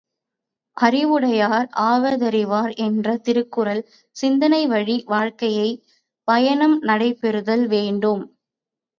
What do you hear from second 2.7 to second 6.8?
என்ற திருக்குறள் சிந்தனை வழி வாழ்க்கைப் பயணம்